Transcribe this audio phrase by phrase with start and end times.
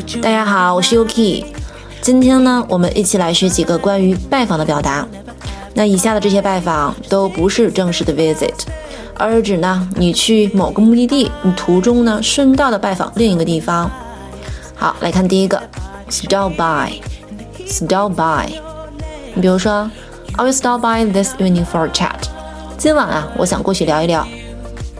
[0.00, 1.44] 大家好，我是 Yuki。
[2.00, 5.06] 今天呢，我们一起来学几个关于拜访的表达。
[5.74, 8.54] 那以下的这些拜访都不是正式的 visit，
[9.18, 13.90] 而是指呢你去某个目的地，你途中呢顺道的拜访另一个地方。
[14.74, 15.62] 好，来看第一个
[16.08, 18.50] ，stop by，stop by。
[19.34, 19.90] 你比如说
[20.36, 22.22] ，I will stop by this evening for a chat。
[22.78, 24.26] 今晚啊，我想过去聊一聊。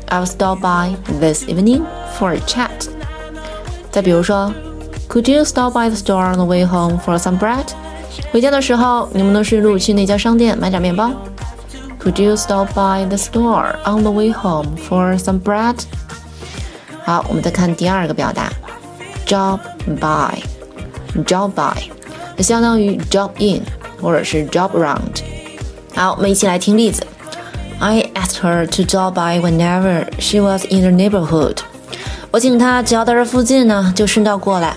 [0.09, 1.82] I will stop by this evening
[2.18, 2.68] for a chat。
[3.90, 4.52] 再比如说
[5.09, 7.65] ，Could you stop by the store on the way home for some bread？
[8.31, 11.11] 回家的时候，你们能顺路去那家商店买点面包？
[11.99, 15.75] Could you stop by the store on the way home for some bread？
[17.03, 18.49] 好，我们再看第二个表达，
[19.26, 19.59] job
[19.99, 21.90] by。job by，
[22.35, 23.62] 这相当于 job in
[24.01, 25.21] 或者是 job around。
[25.95, 27.07] 好，我们一起来听例子。
[27.79, 31.59] I asked her to drop by whenever she was in the neighborhood。
[32.31, 34.76] 我请她只要在这附近呢，就顺道过来。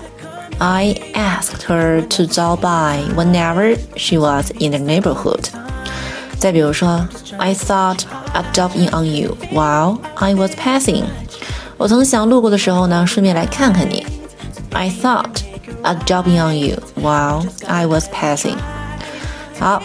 [0.59, 5.45] I asked her to drop by whenever she was in the neighborhood。
[6.37, 7.99] 再比如说，I thought
[8.33, 11.03] I'd drop in on you while I was passing。
[11.77, 14.05] 我曾想路过的时候呢，顺便来看看你。
[14.71, 15.41] I thought
[15.83, 18.57] I'd drop in on you while I was passing。
[19.59, 19.81] 好，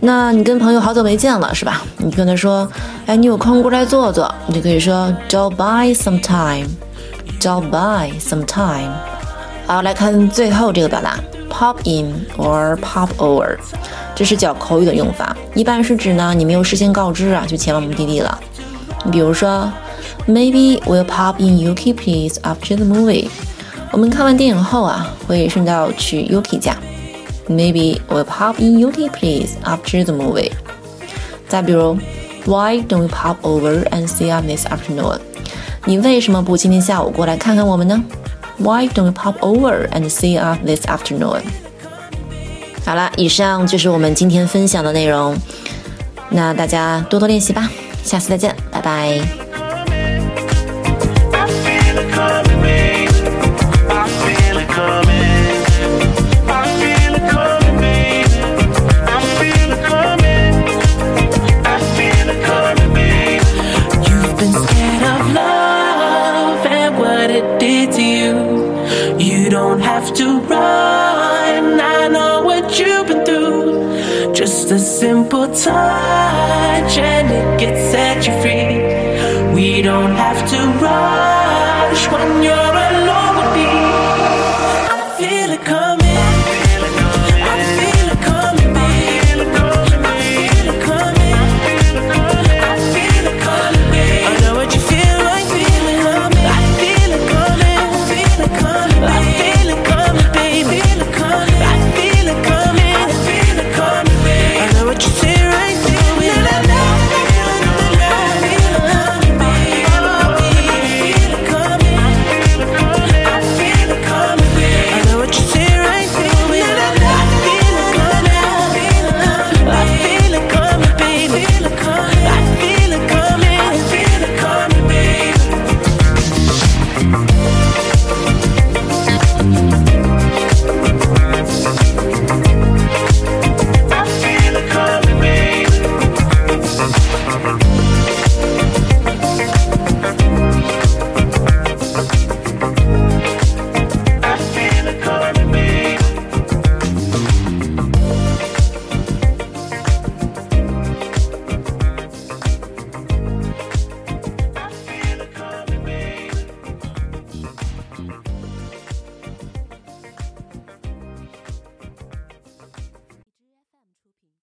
[0.00, 1.82] 那你跟朋友好久没见了，是吧？
[1.98, 2.68] 你跟他说，
[3.06, 8.90] 哎，你有空过来坐坐，你就可以说 drop by sometime，drop by sometime。
[9.71, 11.17] 好，来看最后这个表达
[11.49, 13.57] ，pop in or pop over，
[14.13, 18.37] 这是较口语的用法，一般是指呢你没有事先告知啊，就前往目的地了。
[19.05, 19.71] 你比如说
[20.27, 23.29] ，Maybe we'll pop in Yuki place after the movie。
[23.93, 26.75] 我们看完电影后啊，会顺道去 Yuki 家。
[27.47, 30.51] Maybe we'll pop in Yuki place after the movie。
[31.47, 31.97] 再比如
[32.43, 35.19] ，Why don't we pop over and see you this afternoon？
[35.85, 38.03] 你为什么不今天下午过来看看我们呢
[38.61, 41.41] ？Why don't you pop over and see us this afternoon？
[42.85, 45.35] 好了，以上就是我们今天分享的内容。
[46.29, 47.69] 那大家多多练习吧，
[48.03, 49.21] 下次再见，拜拜。
[70.01, 71.79] have to run.
[71.79, 74.33] I know what you've been through.
[74.33, 79.53] Just a simple touch and it gets set you free.
[79.53, 82.70] We don't have to rush when you're.